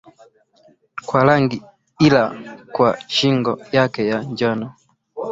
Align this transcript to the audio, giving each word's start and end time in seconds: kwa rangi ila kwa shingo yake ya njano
kwa 1.07 1.21
rangi 1.27 1.61
ila 1.99 2.35
kwa 2.71 2.99
shingo 3.07 3.61
yake 3.71 4.07
ya 4.07 4.23
njano 4.23 4.73